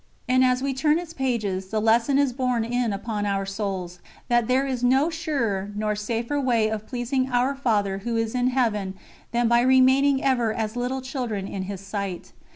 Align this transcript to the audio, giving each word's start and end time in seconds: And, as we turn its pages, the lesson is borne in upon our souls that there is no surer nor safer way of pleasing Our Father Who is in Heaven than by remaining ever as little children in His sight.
And, 0.27 0.43
as 0.43 0.63
we 0.63 0.73
turn 0.73 0.97
its 0.97 1.13
pages, 1.13 1.67
the 1.67 1.79
lesson 1.79 2.17
is 2.17 2.33
borne 2.33 2.65
in 2.65 2.91
upon 2.91 3.23
our 3.27 3.45
souls 3.45 3.99
that 4.29 4.47
there 4.47 4.65
is 4.65 4.83
no 4.83 5.11
surer 5.11 5.71
nor 5.75 5.95
safer 5.95 6.39
way 6.41 6.69
of 6.69 6.87
pleasing 6.87 7.29
Our 7.29 7.53
Father 7.53 7.99
Who 7.99 8.17
is 8.17 8.33
in 8.33 8.47
Heaven 8.47 8.95
than 9.31 9.47
by 9.47 9.61
remaining 9.61 10.23
ever 10.23 10.55
as 10.55 10.75
little 10.75 11.03
children 11.03 11.47
in 11.47 11.61
His 11.65 11.81
sight. 11.81 12.31